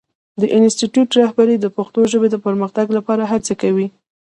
د 0.41 0.43
انسټیټوت 0.57 1.09
رهبري 1.19 1.55
د 1.59 1.65
پښتو 1.75 1.99
ژبې 2.11 2.27
د 2.31 2.37
پرمختګ 2.45 2.87
لپاره 2.97 3.23
هڅې 3.31 3.53
کوي. 3.61 3.87